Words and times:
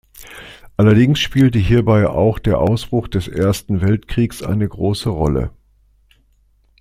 Allerdings 0.77 1.19
spielt 1.19 1.55
hierbei 1.55 2.07
auch 2.07 2.39
der 2.39 2.57
Ausbruch 2.57 3.07
des 3.07 3.27
Ersten 3.27 3.81
Weltkriegs 3.81 4.41
eine 4.41 4.67
große 4.67 5.09
Rolle. 5.09 5.51